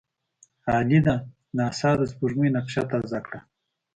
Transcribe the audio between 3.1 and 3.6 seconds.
کړه.